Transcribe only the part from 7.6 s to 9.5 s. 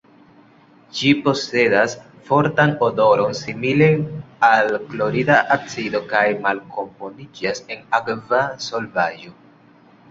en akva solvaĵo.